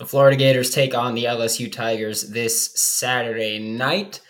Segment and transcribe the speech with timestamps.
[0.00, 4.22] The Florida Gators take on the LSU Tigers this Saturday night.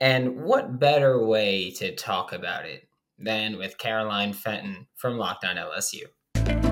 [0.00, 2.88] And what better way to talk about it
[3.18, 6.04] than with Caroline Fenton from Locked On LSU?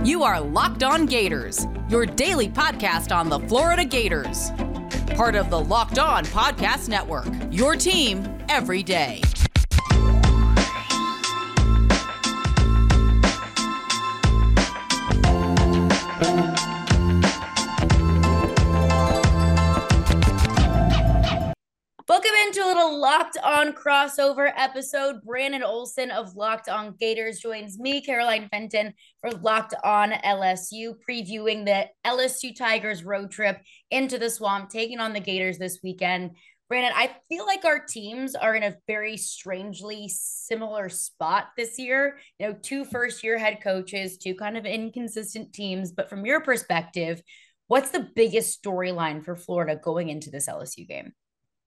[0.07, 4.53] You are Locked On Gators, your daily podcast on the Florida Gators.
[5.15, 9.21] Part of the Locked On Podcast Network, your team every day.
[22.95, 25.21] Locked On crossover episode.
[25.25, 31.65] Brandon Olson of Locked On Gators joins me, Caroline Fenton, for Locked On LSU, previewing
[31.65, 36.37] the LSU Tigers road trip into the swamp, taking on the Gators this weekend.
[36.69, 42.19] Brandon, I feel like our teams are in a very strangely similar spot this year.
[42.39, 45.91] You know, two first year head coaches, two kind of inconsistent teams.
[45.91, 47.21] But from your perspective,
[47.67, 51.13] what's the biggest storyline for Florida going into this LSU game?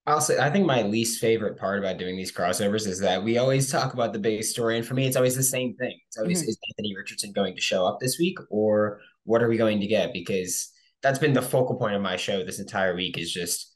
[0.08, 3.38] I'll say I think my least favorite part about doing these crossovers is that we
[3.38, 6.00] always talk about the biggest story, and for me, it's always the same thing.
[6.08, 6.50] It's always mm-hmm.
[6.50, 9.88] is Anthony Richardson going to show up this week, or what are we going to
[9.88, 10.14] get?
[10.14, 10.72] Because
[11.04, 13.18] that's been the focal point of my show this entire week.
[13.18, 13.76] Is just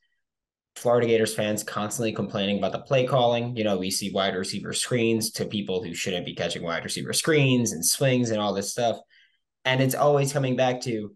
[0.77, 3.57] Florida Gators fans constantly complaining about the play calling.
[3.57, 7.11] You know, we see wide receiver screens to people who shouldn't be catching wide receiver
[7.11, 8.97] screens and swings and all this stuff,
[9.65, 11.13] and it's always coming back to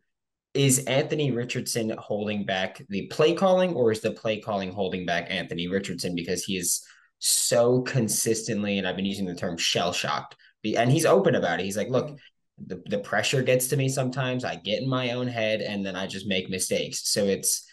[0.55, 5.27] is Anthony Richardson holding back the play calling, or is the play calling holding back
[5.29, 6.83] Anthony Richardson because he is
[7.19, 11.65] so consistently, and I've been using the term shell shocked, and he's open about it.
[11.65, 12.67] He's like, look, mm-hmm.
[12.67, 14.45] the, the pressure gets to me sometimes.
[14.45, 17.09] I get in my own head, and then I just make mistakes.
[17.11, 17.67] So it's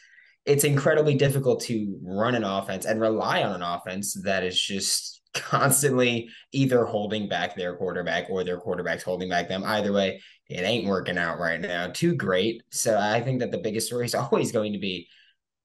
[0.45, 5.22] it's incredibly difficult to run an offense and rely on an offense that is just
[5.35, 9.65] constantly either holding back their quarterback or their quarterback's holding back them.
[9.65, 11.89] Either way, it ain't working out right now.
[11.89, 12.63] Too great.
[12.71, 15.09] So I think that the biggest story is always going to be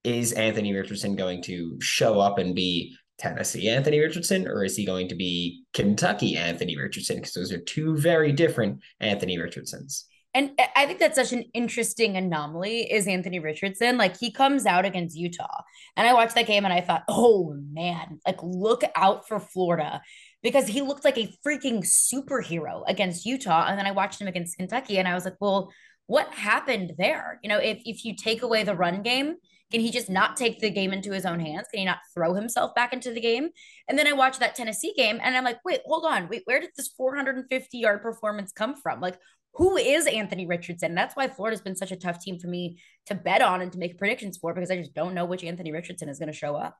[0.04, 4.86] is Anthony Richardson going to show up and be Tennessee Anthony Richardson, or is he
[4.86, 7.18] going to be Kentucky Anthony Richardson?
[7.18, 10.06] Because those are two very different Anthony Richardsons.
[10.38, 13.98] And I think that's such an interesting anomaly is Anthony Richardson.
[13.98, 15.64] Like he comes out against Utah.
[15.96, 20.00] And I watched that game and I thought, oh man, like look out for Florida
[20.44, 23.66] because he looked like a freaking superhero against Utah.
[23.68, 25.74] And then I watched him against Kentucky and I was like, well,
[26.06, 27.40] what happened there?
[27.42, 29.38] You know, if, if you take away the run game,
[29.72, 31.68] can he just not take the game into his own hands?
[31.72, 33.50] Can he not throw himself back into the game?
[33.90, 36.30] And then I watched that Tennessee game and I'm like, wait, hold on.
[36.30, 39.02] Wait, where did this 450 yard performance come from?
[39.02, 39.18] Like,
[39.57, 40.94] who is Anthony Richardson?
[40.94, 43.79] That's why Florida's been such a tough team for me to bet on and to
[43.79, 46.56] make predictions for because I just don't know which Anthony Richardson is going to show
[46.56, 46.78] up.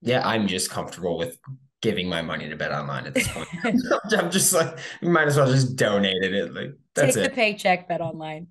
[0.00, 1.36] Yeah, I'm just comfortable with
[1.80, 3.48] giving my money to bet online at this point.
[4.12, 6.54] I'm just like, you might as well just donate it.
[6.54, 7.30] Like that's Take it.
[7.30, 8.48] the paycheck, bet online.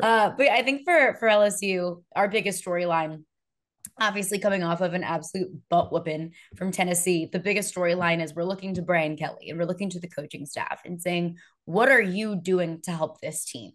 [0.00, 3.22] Uh, but I think for for LSU, our biggest storyline
[4.00, 7.28] obviously coming off of an absolute butt whooping from Tennessee.
[7.30, 10.46] The biggest storyline is we're looking to Brian Kelly and we're looking to the coaching
[10.46, 13.72] staff and saying, what are you doing to help this team?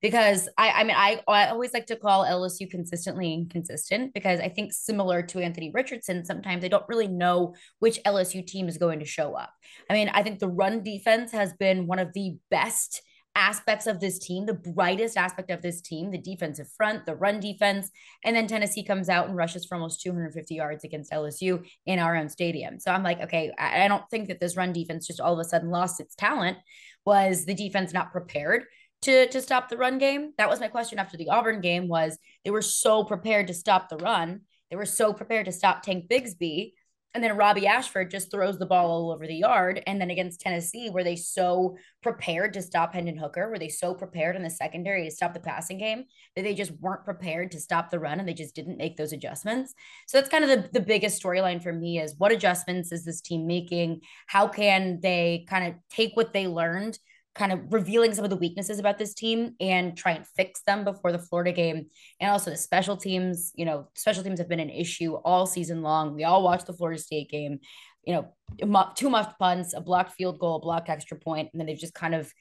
[0.00, 4.48] Because I, I mean, I, I always like to call LSU consistently inconsistent because I
[4.48, 9.00] think similar to Anthony Richardson, sometimes they don't really know which LSU team is going
[9.00, 9.52] to show up.
[9.90, 13.02] I mean, I think the run defense has been one of the best
[13.38, 17.40] aspects of this team, the brightest aspect of this team, the defensive front, the run
[17.40, 17.90] defense.
[18.24, 22.16] And then Tennessee comes out and rushes for almost 250 yards against LSU in our
[22.16, 22.80] own stadium.
[22.80, 25.44] So I'm like, okay, I don't think that this run defense just all of a
[25.44, 26.58] sudden lost its talent.
[27.06, 28.64] Was the defense not prepared?
[29.02, 32.18] To, to stop the run game that was my question after the auburn game was
[32.44, 36.08] they were so prepared to stop the run they were so prepared to stop tank
[36.10, 36.72] bigsby
[37.14, 39.82] and then Robby Ashford just throws the ball all over the yard.
[39.86, 43.48] And then against Tennessee, were they so prepared to stop Hendon Hooker?
[43.48, 46.04] Were they so prepared in the secondary to stop the passing game
[46.36, 49.12] that they just weren't prepared to stop the run and they just didn't make those
[49.12, 49.74] adjustments?
[50.06, 53.22] So that's kind of the, the biggest storyline for me is what adjustments is this
[53.22, 54.02] team making?
[54.26, 56.98] How can they kind of take what they learned
[57.38, 60.84] kind of revealing some of the weaknesses about this team and try and fix them
[60.84, 61.86] before the Florida game.
[62.20, 65.80] And also the special teams, you know, special teams have been an issue all season
[65.80, 66.14] long.
[66.14, 67.60] We all watched the Florida State game,
[68.04, 71.66] you know, two muffed punts, a blocked field goal, a blocked extra point, and then
[71.66, 72.32] they've just kind of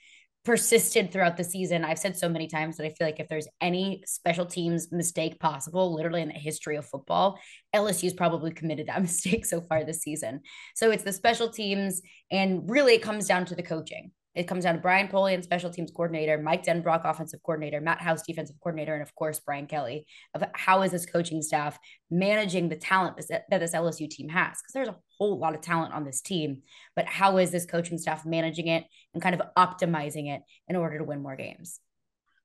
[0.43, 1.83] persisted throughout the season.
[1.83, 5.39] I've said so many times that I feel like if there's any special teams mistake
[5.39, 7.37] possible, literally in the history of football,
[7.75, 10.41] LSU's probably committed that mistake so far this season.
[10.73, 12.01] So it's the special teams,
[12.31, 14.11] and really it comes down to the coaching.
[14.37, 18.21] It comes down to Brian Polian, special teams coordinator, Mike Denbrock, offensive coordinator, Matt House,
[18.21, 20.05] defensive coordinator, and of course, Brian Kelly
[20.35, 21.79] of how is this coaching staff
[22.11, 24.61] managing the talent that this LSU team has?
[24.61, 26.61] Because there's a whole lot of talent on this team,
[26.95, 28.85] but how is this coaching staff managing it
[29.15, 31.79] and kind of optimizing it in order to win more games?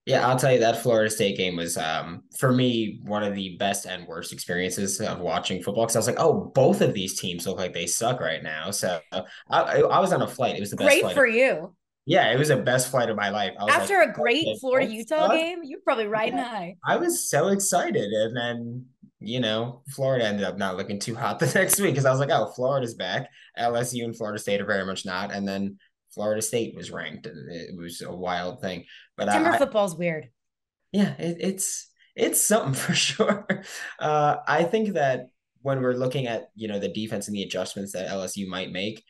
[0.06, 3.56] Yeah, I'll tell you that Florida State game was um for me one of the
[3.58, 7.20] best and worst experiences of watching football because I was like, oh, both of these
[7.20, 8.70] teams look like they suck right now.
[8.70, 10.56] So I, I was on a flight.
[10.56, 11.02] It was the best.
[11.02, 11.76] Great for you.
[12.04, 13.52] Yeah, it was the best flight of my life.
[13.68, 16.48] After like, a great Florida Utah game, you're probably riding yeah.
[16.48, 16.76] high.
[16.84, 18.86] I was so excited, and then
[19.24, 22.20] you know, Florida ended up not looking too hot the next week because I was
[22.20, 23.28] like, oh, Florida's back.
[23.58, 25.78] LSU and Florida State are very much not, and then
[26.12, 28.84] Florida State was ranked, and it was a wild thing.
[29.16, 30.28] But Timber I, football's weird.
[30.92, 33.46] Yeah, it, it's it's something for sure.
[33.98, 35.28] Uh, I think that
[35.62, 39.04] when we're looking at you know the defense and the adjustments that LSU might make,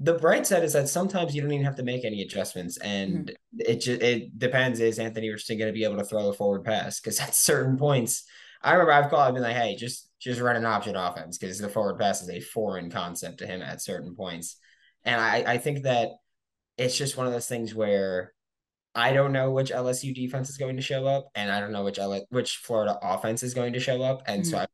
[0.00, 3.26] the bright side is that sometimes you don't even have to make any adjustments, and
[3.26, 3.60] mm-hmm.
[3.60, 4.78] it just it depends.
[4.80, 7.00] Is Anthony Richardson going to be able to throw a forward pass?
[7.00, 8.24] Because at certain points,
[8.62, 9.22] I remember I've called.
[9.22, 12.30] I've been like, hey, just just run an option offense because the forward pass is
[12.30, 14.56] a foreign concept to him at certain points,
[15.04, 16.10] and I I think that
[16.76, 18.32] it's just one of those things where
[18.94, 21.84] I don't know which LSU defense is going to show up, and I don't know
[21.84, 24.50] which L- which Florida offense is going to show up, and mm-hmm.
[24.50, 24.66] so I,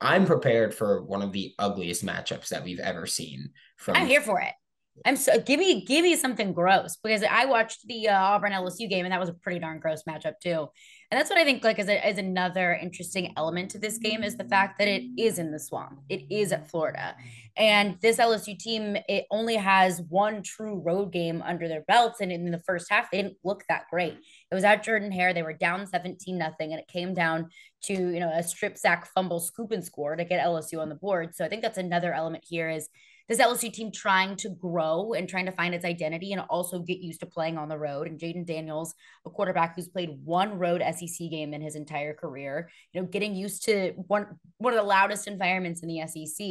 [0.00, 3.50] I'm prepared for one of the ugliest matchups that we've ever seen.
[3.78, 4.52] From I'm here for it.
[5.06, 8.88] I'm so give me give me something gross because I watched the uh, Auburn LSU
[8.88, 10.66] game and that was a pretty darn gross matchup too.
[11.10, 14.22] And that's what I think like is, a, is another interesting element to this game
[14.22, 16.00] is the fact that it is in the swamp.
[16.10, 17.16] It is at Florida.
[17.56, 22.20] And this LSU team, it only has one true road game under their belts.
[22.20, 24.14] And in the first half, they didn't look that great.
[24.50, 25.32] It was at Jordan Hare.
[25.32, 27.48] They were down 17 nothing, and it came down
[27.84, 30.94] to, you know, a strip sack fumble scoop and score to get LSU on the
[30.94, 31.34] board.
[31.34, 32.88] So I think that's another element here is
[33.28, 36.98] this LSU team trying to grow and trying to find its identity and also get
[36.98, 38.06] used to playing on the road.
[38.06, 38.94] And Jayden Daniels,
[39.26, 43.34] a quarterback who's played one road SEC game in his entire career, you know, getting
[43.34, 44.26] used to one
[44.56, 46.46] one of the loudest environments in the SEC,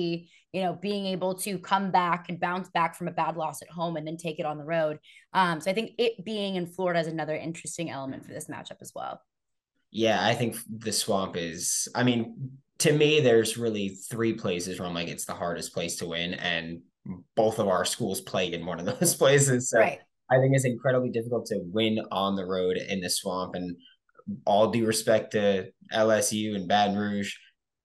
[0.54, 3.70] you know, being able to come back and bounce back from a bad loss at
[3.70, 5.00] home and then take it on the road.
[5.34, 8.82] Um, so I think it being in Florida is another interesting element for this matchup
[8.82, 9.22] as well.
[9.92, 11.88] Yeah, I think the swamp is.
[11.96, 15.98] I mean, to me, there's really three places where I'm like, it's the hardest place
[15.98, 16.34] to win.
[16.36, 16.82] And
[17.36, 19.70] both of our schools play in one of those places.
[19.70, 20.00] So right.
[20.30, 23.56] I think it's incredibly difficult to win on the road in the swamp.
[23.56, 23.76] And
[24.46, 27.34] all due respect to LSU and Baton Rouge,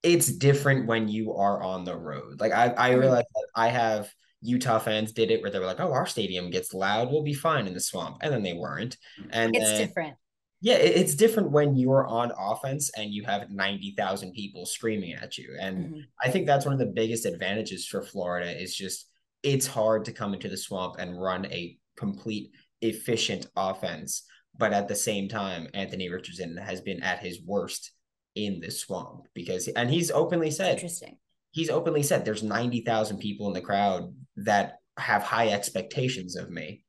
[0.03, 2.41] it's different when you are on the road.
[2.41, 3.01] Like I, I mm-hmm.
[3.01, 4.11] realize that I have
[4.41, 7.11] Utah fans did it where they were like, "Oh, our stadium gets loud.
[7.11, 8.97] We'll be fine in the swamp," and then they weren't.
[9.31, 10.17] And it's then, different.
[10.63, 15.57] Yeah, it's different when you're on offense and you have 90,000 people screaming at you.
[15.61, 16.01] And mm-hmm.
[16.23, 19.09] I think that's one of the biggest advantages for Florida is just
[19.43, 24.23] it's hard to come into the swamp and run a complete efficient offense.
[24.57, 27.91] But at the same time, Anthony Richardson has been at his worst
[28.37, 31.19] in the swamp because and he's openly said interesting.
[31.51, 36.85] He's openly said there's 90,000 people in the crowd that have high expectations of me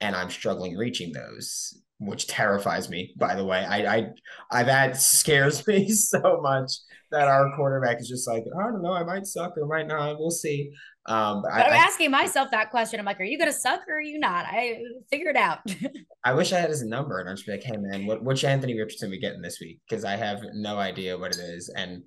[0.00, 3.12] and I'm struggling reaching those which terrifies me.
[3.16, 4.06] By the way, I I
[4.50, 6.72] I that scares me so much
[7.10, 10.18] that our quarterback is just like I don't know, I might suck or might not.
[10.18, 10.72] We'll see.
[11.06, 13.00] Um, but I, am asking myself that question.
[13.00, 14.46] I'm like, are you gonna suck or are you not?
[14.46, 15.58] I figure it out.
[16.24, 18.78] I wish I had his number and I'm just like, hey man, what which Anthony
[18.78, 19.80] Richardson we getting this week?
[19.88, 22.02] Because I have no idea what it is and.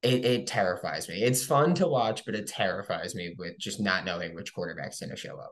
[0.00, 1.24] It, it terrifies me.
[1.24, 5.10] It's fun to watch, but it terrifies me with just not knowing which quarterback's going
[5.10, 5.50] to show up.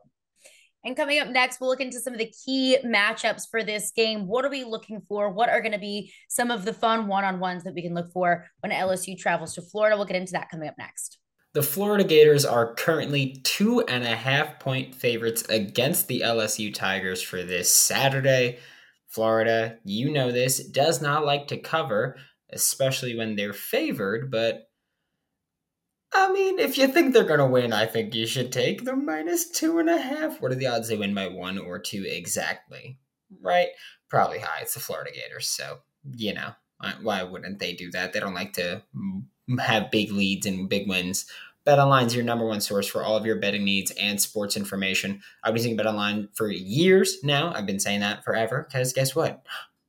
[0.86, 4.28] And coming up next, we'll look into some of the key matchups for this game.
[4.28, 5.32] What are we looking for?
[5.32, 7.92] What are going to be some of the fun one on ones that we can
[7.92, 9.96] look for when LSU travels to Florida?
[9.96, 11.18] We'll get into that coming up next.
[11.54, 17.20] The Florida Gators are currently two and a half point favorites against the LSU Tigers
[17.20, 18.58] for this Saturday.
[19.08, 22.16] Florida, you know this, does not like to cover,
[22.52, 24.65] especially when they're favored, but
[26.14, 28.96] I mean, if you think they're going to win, I think you should take the
[28.96, 30.40] minus two and a half.
[30.40, 32.98] What are the odds they win by one or two exactly?
[33.32, 33.46] Mm-hmm.
[33.46, 33.68] Right?
[34.08, 34.60] Probably high.
[34.62, 35.48] It's the Florida Gators.
[35.48, 35.78] So,
[36.14, 36.52] you know,
[37.02, 38.12] why wouldn't they do that?
[38.12, 41.26] They don't like to mm, have big leads and big wins.
[41.66, 45.20] BetOnline is your number one source for all of your betting needs and sports information.
[45.42, 47.52] I've been using BetOnline for years now.
[47.52, 49.44] I've been saying that forever because guess what?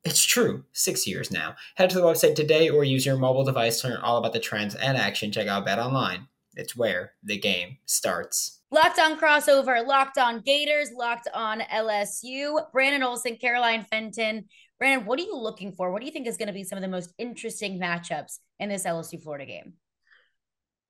[0.07, 1.55] It's true, six years now.
[1.75, 4.39] Head to the website today or use your mobile device to learn all about the
[4.39, 5.33] trends and action.
[5.33, 6.29] Check out Bet Online.
[6.55, 8.61] It's where the game starts.
[8.71, 12.71] Locked on crossover, locked on Gators, locked on LSU.
[12.71, 14.45] Brandon Olson, Caroline Fenton.
[14.79, 15.91] Brandon, what are you looking for?
[15.91, 18.69] What do you think is going to be some of the most interesting matchups in
[18.69, 19.73] this LSU Florida game?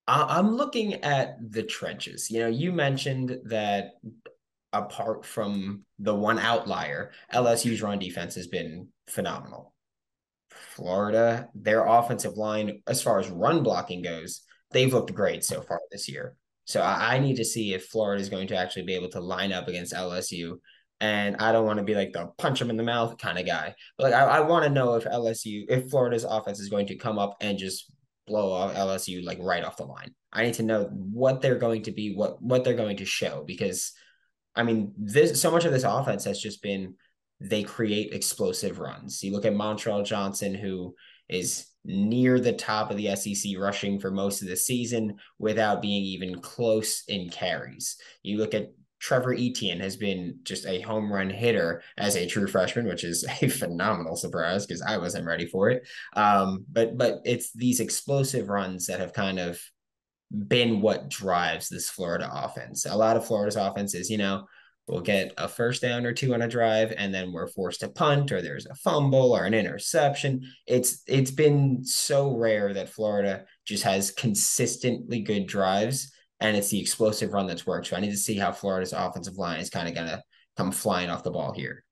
[0.07, 2.29] I'm looking at the trenches.
[2.29, 3.95] You know, you mentioned that
[4.73, 9.73] apart from the one outlier, LSU's run defense has been phenomenal.
[10.49, 15.79] Florida, their offensive line, as far as run blocking goes, they've looked great so far
[15.91, 16.35] this year.
[16.65, 19.19] So I, I need to see if Florida is going to actually be able to
[19.19, 20.57] line up against LSU
[20.99, 23.45] And I don't want to be like the punch him in the mouth kind of
[23.45, 23.75] guy.
[23.97, 26.95] But like I, I want to know if LSU, if Florida's offense is going to
[26.95, 27.91] come up and just
[28.25, 30.13] blow off LSU like right off the line.
[30.33, 33.43] I need to know what they're going to be, what what they're going to show
[33.47, 33.93] because
[34.55, 36.95] I mean, this so much of this offense has just been
[37.39, 39.23] they create explosive runs.
[39.23, 40.95] You look at Montrell Johnson, who
[41.29, 46.03] is near the top of the SEC rushing for most of the season without being
[46.03, 47.97] even close in carries.
[48.23, 52.47] You look at Trevor Etienne has been just a home run hitter as a true
[52.47, 55.87] freshman, which is a phenomenal surprise because I wasn't ready for it.
[56.13, 59.61] Um, but but it's these explosive runs that have kind of
[60.31, 62.85] been what drives this Florida offense.
[62.85, 64.45] A lot of Florida's offense is, you know,
[64.87, 67.89] we'll get a first down or two on a drive and then we're forced to
[67.89, 70.41] punt or there's a fumble or an interception.
[70.65, 76.79] It's it's been so rare that Florida just has consistently good drives and it's the
[76.79, 77.87] explosive run that's worked.
[77.87, 80.21] So I need to see how Florida's offensive line is kind of going to
[80.55, 81.83] come flying off the ball here.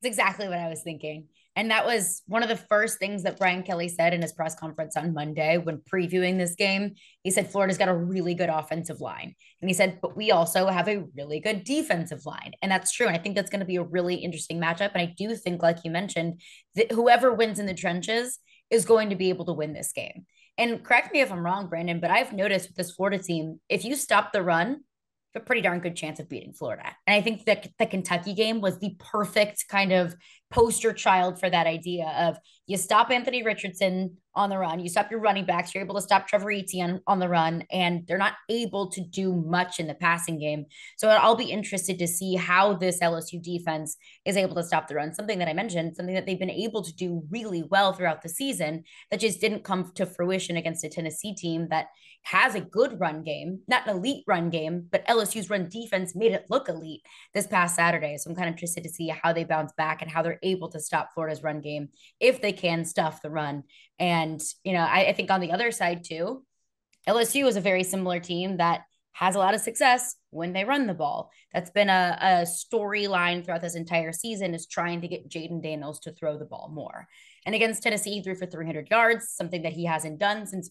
[0.00, 1.26] It's exactly what I was thinking.
[1.58, 4.54] And that was one of the first things that Brian Kelly said in his press
[4.54, 6.94] conference on Monday when previewing this game.
[7.24, 9.34] He said Florida's got a really good offensive line.
[9.60, 12.52] And he said, but we also have a really good defensive line.
[12.62, 13.08] And that's true.
[13.08, 14.92] And I think that's going to be a really interesting matchup.
[14.94, 16.40] And I do think, like you mentioned,
[16.76, 18.38] that whoever wins in the trenches
[18.70, 20.26] is going to be able to win this game.
[20.58, 23.84] And correct me if I'm wrong, Brandon, but I've noticed with this Florida team, if
[23.84, 24.84] you stop the run,
[25.34, 26.84] a pretty darn good chance of beating Florida.
[27.06, 30.14] And I think that the Kentucky game was the perfect kind of
[30.50, 35.10] poster child for that idea of you stop Anthony Richardson on the run, you stop
[35.10, 38.34] your running backs, you're able to stop Trevor Etienne on the run, and they're not
[38.48, 40.66] able to do much in the passing game.
[40.96, 44.94] So I'll be interested to see how this LSU defense is able to stop the
[44.94, 45.12] run.
[45.12, 48.28] Something that I mentioned, something that they've been able to do really well throughout the
[48.28, 51.88] season that just didn't come to fruition against a Tennessee team that
[52.22, 56.32] has a good run game, not an elite run game, but LSU's run defense made
[56.32, 57.00] it look elite
[57.32, 58.16] this past Saturday.
[58.18, 60.68] So I'm kind of interested to see how they bounce back and how they're able
[60.70, 61.88] to stop Florida's run game
[62.20, 63.64] if they can stuff the run.
[63.98, 66.44] And, you know, I, I think on the other side too,
[67.08, 70.86] LSU is a very similar team that has a lot of success when they run
[70.86, 71.32] the ball.
[71.52, 75.98] That's been a, a storyline throughout this entire season is trying to get Jayden Daniels
[76.00, 77.08] to throw the ball more.
[77.44, 80.70] And against Tennessee, he threw for 300 yards, something that he hasn't done since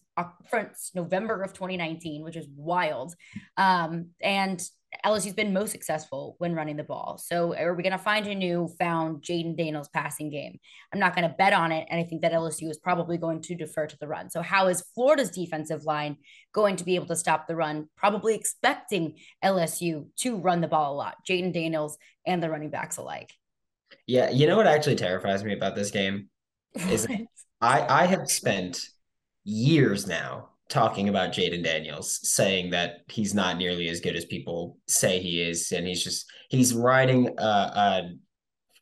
[0.94, 3.14] November of 2019, which is wild.
[3.58, 4.62] Um, and
[5.04, 7.20] LSU's been most successful when running the ball.
[7.22, 10.58] So are we going to find a new found Jayden Daniels passing game?
[10.92, 11.86] I'm not going to bet on it.
[11.90, 14.30] And I think that LSU is probably going to defer to the run.
[14.30, 16.16] So how is Florida's defensive line
[16.52, 17.88] going to be able to stop the run?
[17.96, 22.96] Probably expecting LSU to run the ball a lot, Jayden Daniels and the running backs
[22.96, 23.32] alike.
[24.06, 24.30] Yeah.
[24.30, 26.28] You know what actually terrifies me about this game
[26.88, 27.06] is
[27.60, 28.80] I, I have spent
[29.44, 34.76] years now talking about Jayden Daniels, saying that he's not nearly as good as people
[34.86, 38.10] say he is, and he's just he's riding a, a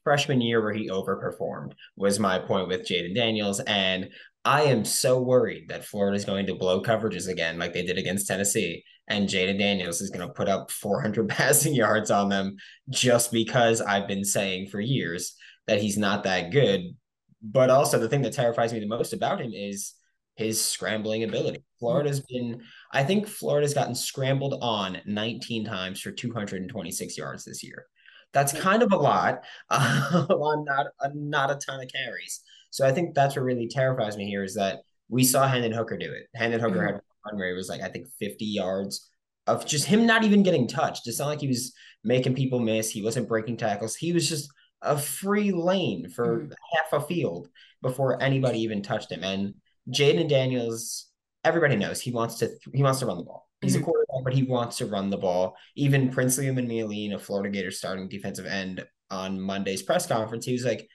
[0.05, 1.73] freshman year where he overperformed.
[1.97, 4.11] Was my point with Jayden Daniels, and
[4.45, 7.99] I am so worried that Florida is going to blow coverages again, like they did
[7.99, 12.57] against Tennessee, and Jayden Daniels is going to put up 400 passing yards on them
[12.89, 15.35] just because I've been saying for years
[15.67, 16.95] that he's not that good.
[17.43, 19.95] But also, the thing that terrifies me the most about him is
[20.37, 21.65] his scrambling ability.
[21.81, 22.63] Florida's been,
[22.93, 27.87] I think Florida's gotten scrambled on 19 times for 226 yards this year.
[28.33, 32.43] That's kind of a lot uh, on not uh, not a ton of carries.
[32.71, 35.97] So I think that's what really terrifies me here is that we saw Hendon Hooker
[35.97, 36.27] do it.
[36.35, 36.95] Hendon Hooker mm-hmm.
[36.95, 39.11] had one where it was like I think 50 yards
[39.47, 41.07] of just him not even getting touched.
[41.07, 41.73] It's not like he was
[42.05, 42.91] making people miss.
[42.91, 43.97] He wasn't breaking tackles.
[43.97, 44.51] He was just
[44.83, 46.53] a free lane for mm-hmm.
[46.75, 47.49] half a field
[47.81, 49.25] before anybody even touched him.
[49.25, 49.55] And
[49.91, 51.07] Jayden Daniels,
[51.45, 53.49] everybody knows he wants to he wants to run the ball.
[53.61, 53.83] He's mm-hmm.
[53.83, 55.57] a quarterback, but he wants to run the ball.
[55.77, 60.65] Even Princely Umanmielen, a Florida Gators starting defensive end, on Monday's press conference, he was
[60.65, 60.89] like,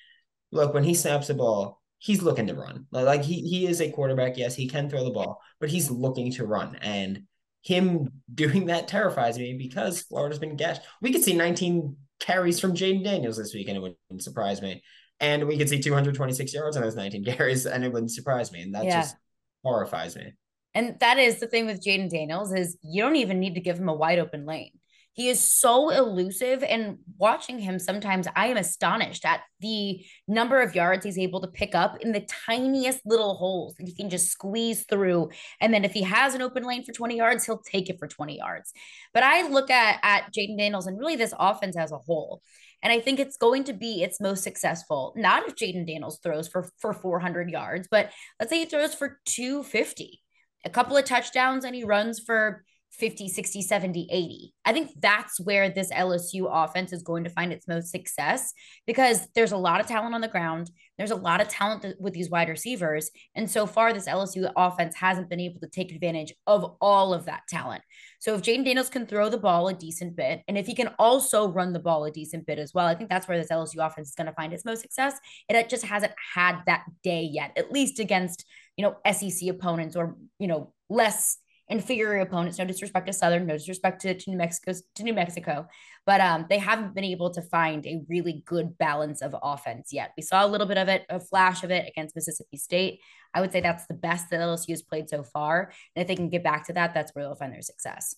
[0.51, 2.88] "Look, when he snaps the ball, he's looking to run.
[2.91, 4.38] Like he he is a quarterback.
[4.38, 6.75] Yes, he can throw the ball, but he's looking to run.
[6.81, 7.24] And
[7.62, 10.81] him doing that terrifies me because Florida's been gashed.
[11.01, 14.83] We could see 19 carries from Jayden Daniels this week, and it wouldn't surprise me
[15.21, 18.63] and we could see 226 yards on those 19 carries, and it wouldn't surprise me.
[18.63, 19.01] And that yeah.
[19.01, 19.15] just
[19.63, 20.33] horrifies me.
[20.73, 23.77] And that is the thing with Jayden Daniels is you don't even need to give
[23.77, 24.71] him a wide open lane.
[25.13, 30.73] He is so elusive, and watching him sometimes, I am astonished at the number of
[30.73, 34.31] yards he's able to pick up in the tiniest little holes that he can just
[34.31, 35.29] squeeze through.
[35.59, 38.07] And then if he has an open lane for 20 yards, he'll take it for
[38.07, 38.71] 20 yards.
[39.13, 42.41] But I look at at Jayden Daniels and really this offense as a whole.
[42.83, 45.13] And I think it's going to be its most successful.
[45.15, 48.09] Not if Jayden Daniels throws for, for 400 yards, but
[48.39, 50.21] let's say he throws for 250,
[50.65, 54.53] a couple of touchdowns, and he runs for 50, 60, 70, 80.
[54.65, 58.53] I think that's where this LSU offense is going to find its most success
[58.86, 60.69] because there's a lot of talent on the ground.
[60.98, 63.10] There's a lot of talent with these wide receivers.
[63.33, 67.25] And so far, this LSU offense hasn't been able to take advantage of all of
[67.25, 67.81] that talent.
[68.19, 70.93] So if Jayden Daniels can throw the ball a decent bit, and if he can
[71.00, 73.83] also run the ball a decent bit as well, I think that's where this LSU
[73.83, 75.17] offense is going to find its most success.
[75.50, 78.45] It just hasn't had that day yet, at least against,
[78.75, 81.38] you know, SEC opponents or, you know, less
[81.71, 82.59] inferior opponents.
[82.59, 85.67] No disrespect to Southern, no disrespect to, to New Mexico, to New Mexico,
[86.05, 90.11] but um, they haven't been able to find a really good balance of offense yet.
[90.17, 92.99] We saw a little bit of it, a flash of it against Mississippi State.
[93.33, 96.15] I would say that's the best that LSU has played so far, and if they
[96.15, 98.15] can get back to that, that's where they'll find their success.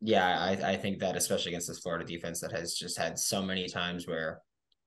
[0.00, 3.42] Yeah, I, I think that especially against this Florida defense that has just had so
[3.42, 4.40] many times where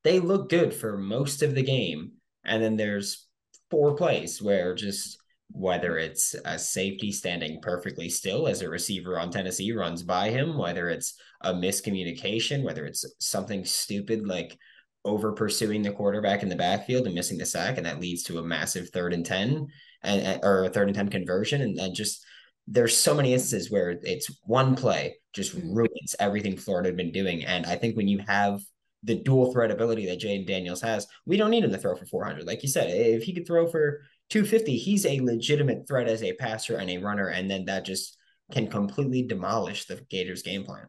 [0.04, 2.14] they look good for most of the game,
[2.44, 3.28] and then there's
[3.70, 5.18] four plays where just
[5.52, 10.58] whether it's a safety standing perfectly still as a receiver on Tennessee runs by him,
[10.58, 14.58] whether it's a miscommunication, whether it's something stupid like
[15.06, 18.40] over pursuing the quarterback in the backfield and missing the sack, and that leads to
[18.40, 19.68] a massive third and 10
[20.04, 21.62] and or a third and 10 conversion.
[21.62, 22.26] And, and just
[22.68, 25.74] there's so many instances where it's one play just mm-hmm.
[25.74, 27.46] ruins everything Florida had been doing.
[27.46, 28.62] And I think when you have
[29.04, 32.08] the dual threat ability that Jayden Daniels has, we don't need him to throw for
[32.08, 32.48] 400.
[32.48, 36.34] Like you said, if he could throw for 250, he's a legitimate threat as a
[36.34, 37.28] passer and a runner.
[37.28, 38.18] And then that just
[38.52, 40.88] can completely demolish the Gators game plan.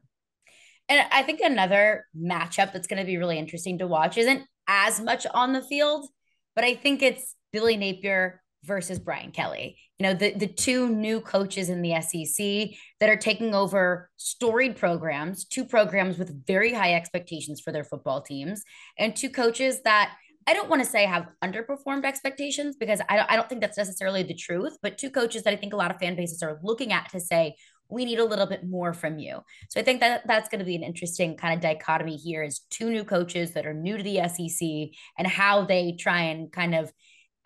[0.89, 5.01] And I think another matchup that's going to be really interesting to watch isn't as
[5.01, 6.07] much on the field,
[6.55, 9.79] but I think it's Billy Napier versus Brian Kelly.
[9.99, 14.77] You know, the, the two new coaches in the SEC that are taking over storied
[14.77, 18.63] programs, two programs with very high expectations for their football teams,
[18.99, 20.15] and two coaches that
[20.47, 23.77] I don't want to say have underperformed expectations because I don't, I don't think that's
[23.77, 26.61] necessarily the truth, but two coaches that I think a lot of fan bases are
[26.63, 27.57] looking at to say,
[27.89, 29.41] we need a little bit more from you.
[29.71, 32.61] So I think that that's going to be an interesting kind of dichotomy here is
[32.71, 36.75] two new coaches that are new to the SEC and how they try and kind
[36.75, 36.93] of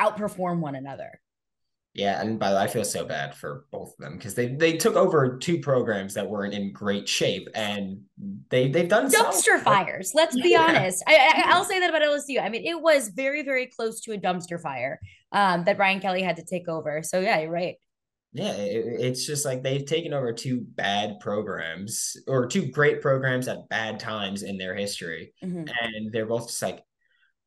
[0.01, 1.21] outperform one another.
[1.93, 4.55] Yeah, and by the way, I feel so bad for both of them because they
[4.55, 8.03] they took over two programs that weren't in great shape, and
[8.49, 10.13] they they've done dumpster fires.
[10.15, 10.63] Let's be yeah.
[10.63, 11.03] honest.
[11.09, 12.41] I, I will say that about LSU.
[12.41, 15.01] I mean, it was very very close to a dumpster fire
[15.33, 17.03] um, that Brian Kelly had to take over.
[17.03, 17.75] So yeah, you're right.
[18.33, 23.49] Yeah, it, it's just like they've taken over two bad programs or two great programs
[23.49, 25.65] at bad times in their history, mm-hmm.
[25.83, 26.85] and they're both just like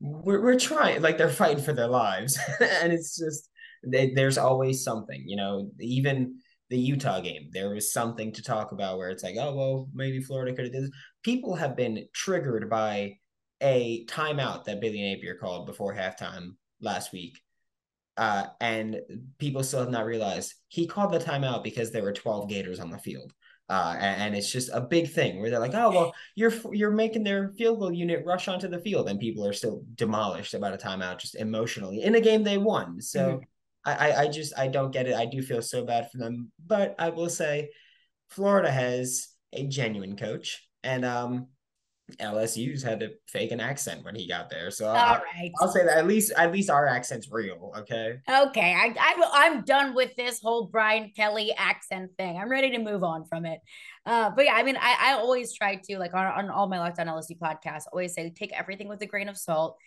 [0.01, 3.49] we're we're trying, like they're fighting for their lives, and it's just
[3.85, 8.71] they, there's always something, you know, even the Utah game, there was something to talk
[8.71, 10.91] about where it's like, oh, well, maybe Florida could have did this.
[11.21, 13.17] People have been triggered by
[13.61, 17.39] a timeout that Billy Napier called before halftime last week.
[18.17, 18.97] Uh, and
[19.39, 22.91] people still have not realized he called the timeout because there were 12 Gators on
[22.91, 23.33] the field.
[23.69, 26.91] Uh, and, and, it's just a big thing where they're like, oh well, you're you're
[26.91, 30.73] making their field goal unit rush onto the field, and people are still demolished about
[30.73, 33.01] a timeout just emotionally in a game they won.
[33.01, 33.43] So mm-hmm.
[33.85, 35.15] I, I just I don't get it.
[35.15, 37.69] I do feel so bad for them, but I will say,
[38.29, 41.47] Florida has a genuine coach, and um,
[42.19, 44.71] LSU's had to fake an accent when he got there.
[44.71, 45.51] So all I'll, right.
[45.61, 47.73] I'll say that at least at least our accent's real.
[47.77, 48.19] Okay.
[48.29, 48.73] Okay.
[48.73, 52.37] I, I I'm done with this whole Brian Kelly accent thing.
[52.37, 53.59] I'm ready to move on from it.
[54.05, 56.79] Uh, but yeah, I mean, I, I always try to like on, on all my
[56.79, 59.77] Locked On LSU podcasts, always say take everything with a grain of salt.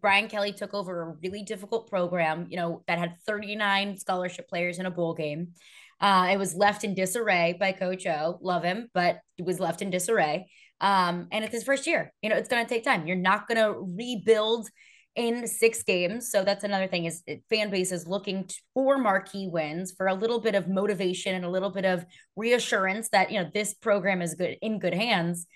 [0.00, 4.78] Brian Kelly took over a really difficult program, you know, that had 39 scholarship players
[4.78, 5.48] in a bowl game.
[6.00, 8.38] Uh, it was left in disarray by Coach O.
[8.42, 10.48] Love him, but it was left in disarray.
[10.80, 12.12] Um, and it's his first year.
[12.22, 13.06] You know, it's going to take time.
[13.06, 14.68] You're not going to rebuild
[15.14, 16.30] in six games.
[16.30, 20.40] So that's another thing is fan base is looking for marquee wins for a little
[20.40, 22.04] bit of motivation and a little bit of
[22.34, 25.46] reassurance that, you know, this program is good in good hands.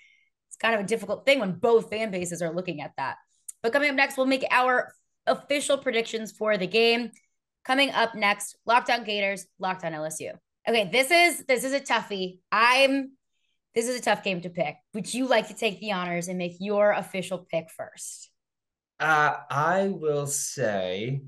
[0.49, 3.17] It's kind of a difficult thing when both fan bases are looking at that.
[3.67, 4.93] But coming up next, we'll make our
[5.25, 7.11] official predictions for the game.
[7.65, 10.31] Coming up next, Locked On Gators, Locked On LSU.
[10.65, 12.39] Okay, this is this is a toughie.
[12.49, 13.11] I'm
[13.75, 14.75] this is a tough game to pick.
[14.93, 18.31] Would you like to take the honors and make your official pick first?
[19.01, 21.23] Uh, I will say,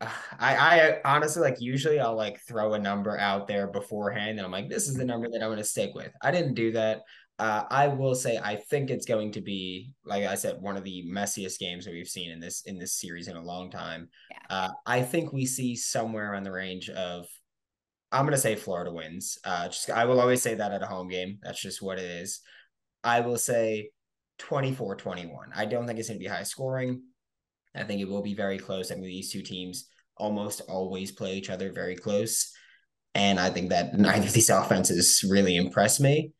[0.00, 0.08] I,
[0.40, 4.70] I honestly like usually I'll like throw a number out there beforehand, and I'm like,
[4.70, 6.12] this is the number that I'm going to stick with.
[6.22, 7.02] I didn't do that.
[7.38, 10.84] Uh, I will say I think it's going to be, like I said, one of
[10.84, 14.08] the messiest games that we've seen in this in this series in a long time.
[14.30, 14.38] Yeah.
[14.50, 17.26] Uh, I think we see somewhere on the range of,
[18.12, 19.38] I'm going to say Florida wins.
[19.44, 21.38] Uh, just I will always say that at a home game.
[21.42, 22.40] That's just what it is.
[23.02, 23.90] I will say
[24.38, 25.30] 24-21.
[25.54, 27.02] I don't think it's going to be high scoring.
[27.74, 28.92] I think it will be very close.
[28.92, 32.52] I mean, these two teams almost always play each other very close.
[33.16, 36.32] And I think that neither of these offenses really impress me.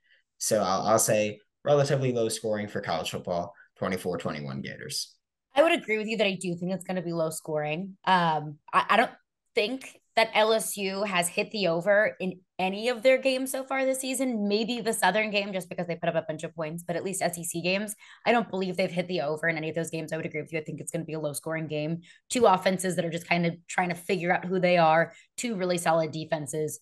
[0.45, 5.15] So I'll, I'll say relatively low scoring for college football 24 21 Gators.
[5.55, 7.97] I would agree with you that I do think it's going to be low scoring.
[8.05, 9.11] Um, I, I don't
[9.55, 14.03] think that LSU has hit the over in any of their games so far this
[14.03, 14.47] season.
[14.47, 17.05] Maybe the Southern game, just because they put up a bunch of points, but at
[17.05, 17.95] least SEC games,
[18.27, 20.13] I don't believe they've hit the over in any of those games.
[20.13, 20.59] I would agree with you.
[20.59, 22.03] I think it's going to be a low scoring game.
[22.29, 25.57] Two offenses that are just kind of trying to figure out who they are, two
[25.57, 26.81] really solid defenses.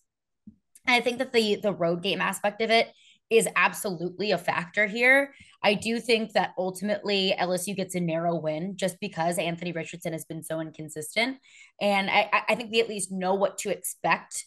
[0.85, 2.88] And I think that the the road game aspect of it
[3.33, 5.35] is absolutely a factor here.
[5.62, 10.25] I do think that ultimately LSU gets a narrow win just because Anthony Richardson has
[10.25, 11.38] been so inconsistent.
[11.81, 14.45] And I, I think we at least know what to expect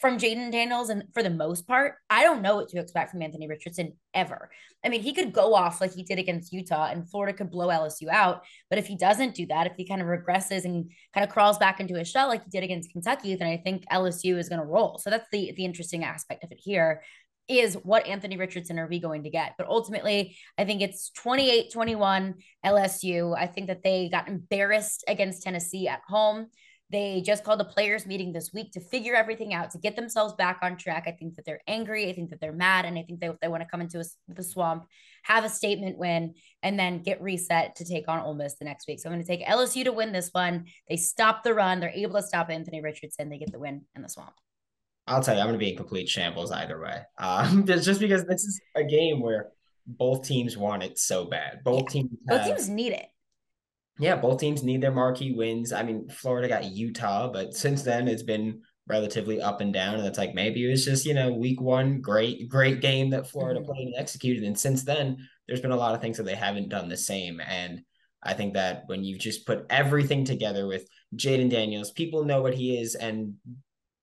[0.00, 0.90] from Jayden Daniels.
[0.90, 4.50] And for the most part, I don't know what to expect from Anthony Richardson ever.
[4.84, 7.68] I mean, he could go off like he did against Utah and Florida could blow
[7.68, 8.42] LSU out.
[8.70, 11.58] But if he doesn't do that, if he kind of regresses and kind of crawls
[11.58, 14.60] back into his shell like he did against Kentucky, then I think LSU is going
[14.60, 14.98] to roll.
[14.98, 17.02] So that's the the interesting aspect of it here
[17.48, 19.54] is what Anthony Richardson are we going to get?
[19.56, 22.34] But ultimately, I think it's 28 21
[22.64, 23.36] LSU.
[23.36, 26.48] I think that they got embarrassed against Tennessee at home.
[26.90, 30.32] They just called a players meeting this week to figure everything out, to get themselves
[30.34, 31.04] back on track.
[31.06, 32.08] I think that they're angry.
[32.08, 32.86] I think that they're mad.
[32.86, 34.86] And I think they, they want to come into a, the swamp,
[35.24, 38.88] have a statement win, and then get reset to take on Ole Miss the next
[38.88, 39.00] week.
[39.00, 40.64] So I'm going to take LSU to win this one.
[40.88, 41.80] They stop the run.
[41.80, 43.28] They're able to stop Anthony Richardson.
[43.28, 44.32] They get the win in the swamp.
[45.08, 47.02] I'll tell you, I'm going to be in complete shambles either way.
[47.18, 49.50] Um, just because this is a game where
[49.86, 51.64] both teams want it so bad.
[51.64, 51.88] Both yeah.
[51.88, 52.10] teams.
[52.28, 53.06] Have, both teams need it.
[53.98, 55.72] Yeah, both teams need their marquee wins.
[55.72, 59.96] I mean, Florida got Utah, but since then it's been relatively up and down.
[59.96, 63.28] And it's like maybe it was just you know week one, great great game that
[63.28, 63.70] Florida mm-hmm.
[63.70, 66.68] played and executed, and since then there's been a lot of things that they haven't
[66.68, 67.40] done the same.
[67.40, 67.82] And
[68.22, 72.54] I think that when you just put everything together with Jayden Daniels, people know what
[72.54, 73.34] he is, and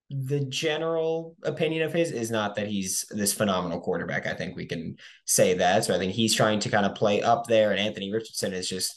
[0.10, 4.28] the general opinion of his is not that he's this phenomenal quarterback.
[4.28, 5.84] I think we can say that.
[5.84, 8.68] So I think he's trying to kind of play up there, and Anthony Richardson is
[8.68, 8.96] just.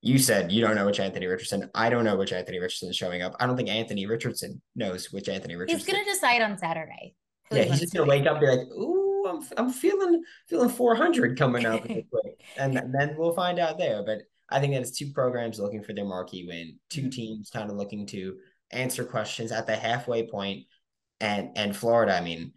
[0.00, 1.68] You said you don't know which Anthony Richardson.
[1.74, 3.34] I don't know which Anthony Richardson is showing up.
[3.40, 5.76] I don't think Anthony Richardson knows which Anthony Richardson.
[5.76, 7.16] He's going to decide on Saturday.
[7.50, 10.68] Yeah, he's just going to wake up and be like, "Ooh, I'm I'm feeling feeling
[10.68, 11.84] 400 coming up,"
[12.56, 14.04] and then we'll find out there.
[14.04, 17.10] But I think that it's two programs looking for their marquee win, 2 mm-hmm.
[17.10, 18.36] teams kind of looking to
[18.70, 20.28] answer questions at the halfway.
[21.20, 22.52] And and Florida, I mean,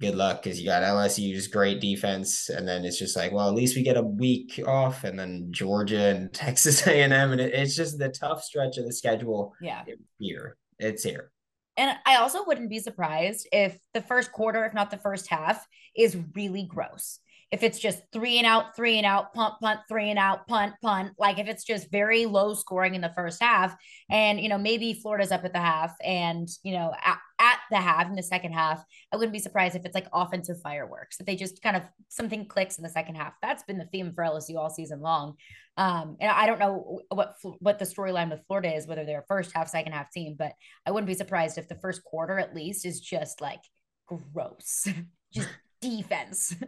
[0.00, 3.54] good luck because you got LSU's great defense, and then it's just like, well, at
[3.54, 7.40] least we get a week off, and then Georgia and Texas A and M, and
[7.40, 9.54] it, it's just the tough stretch of the schedule.
[9.60, 9.84] Yeah,
[10.18, 11.30] here it's here.
[11.76, 15.66] And I also wouldn't be surprised if the first quarter, if not the first half,
[15.96, 17.20] is really gross
[17.52, 20.74] if it's just three and out, three and out, punt, punt, three and out, punt,
[20.82, 23.76] punt, like if it's just very low scoring in the first half,
[24.08, 27.76] and you know, maybe Florida's up at the half and you know, at, at the
[27.76, 31.26] half in the second half, I wouldn't be surprised if it's like offensive fireworks, if
[31.26, 33.32] they just kind of something clicks in the second half.
[33.42, 35.34] That's been the theme for LSU all season long.
[35.76, 39.26] Um, and I don't know what what the storyline with Florida is, whether they're a
[39.26, 40.52] first half, second half team, but
[40.86, 43.62] I wouldn't be surprised if the first quarter at least is just like
[44.06, 44.86] gross,
[45.34, 45.48] just
[45.80, 46.54] defense.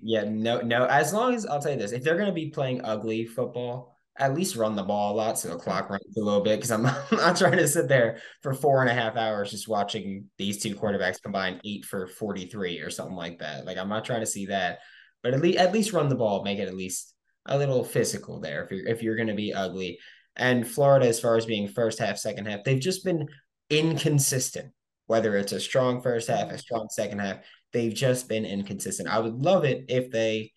[0.00, 0.84] Yeah, no, no.
[0.84, 3.96] As long as I'll tell you this, if they're going to be playing ugly football,
[4.18, 6.56] at least run the ball a lot so the clock runs a little bit.
[6.56, 6.82] Because I'm,
[7.12, 10.74] not trying to sit there for four and a half hours just watching these two
[10.74, 13.66] quarterbacks combine eight for 43 or something like that.
[13.66, 14.80] Like I'm not trying to see that,
[15.22, 17.14] but at least at least run the ball, make it at least
[17.46, 19.98] a little physical there if you're if you're going to be ugly.
[20.36, 23.28] And Florida, as far as being first half, second half, they've just been
[23.70, 24.72] inconsistent.
[25.06, 27.38] Whether it's a strong first half, a strong second half,
[27.72, 29.08] they've just been inconsistent.
[29.08, 30.52] I would love it if they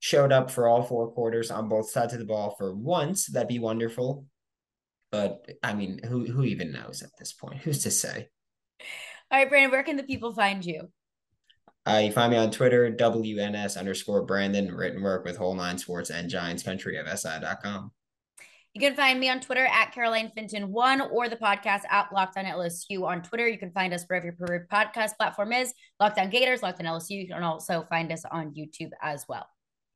[0.00, 3.26] showed up for all four quarters on both sides of the ball for once.
[3.26, 4.26] That'd be wonderful.
[5.10, 7.60] But I mean, who who even knows at this point?
[7.60, 8.28] Who's to say?
[9.30, 10.88] All right, Brandon, where can the people find you?
[11.86, 16.10] Uh, you find me on Twitter, WNS underscore Brandon, written work with Whole Nine Sports
[16.10, 17.92] and Giants Country of SI.com.
[18.78, 22.38] You can find me on Twitter at Caroline Fenton one or the podcast at Locked
[22.38, 23.48] On LSU on Twitter.
[23.48, 25.74] You can find us wherever your preferred podcast platform is.
[25.98, 27.20] Locked On Gators, Locked On LSU.
[27.20, 29.48] You can also find us on YouTube as well.